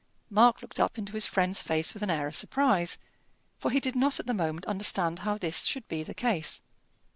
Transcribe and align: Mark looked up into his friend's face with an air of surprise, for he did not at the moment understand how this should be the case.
Mark 0.31 0.63
looked 0.63 0.79
up 0.79 0.97
into 0.97 1.11
his 1.13 1.27
friend's 1.27 1.61
face 1.61 1.93
with 1.93 2.01
an 2.01 2.09
air 2.09 2.25
of 2.25 2.35
surprise, 2.35 2.97
for 3.59 3.69
he 3.69 3.79
did 3.79 3.95
not 3.95 4.19
at 4.19 4.25
the 4.25 4.33
moment 4.33 4.65
understand 4.65 5.19
how 5.19 5.37
this 5.37 5.65
should 5.65 5.87
be 5.87 6.01
the 6.01 6.15
case. 6.15 6.63